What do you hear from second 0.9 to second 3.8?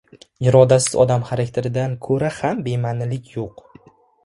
odam xarakteridan ko‘ra ham bema’nilik yo‘q.